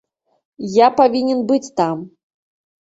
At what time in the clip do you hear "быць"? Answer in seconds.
1.53-1.63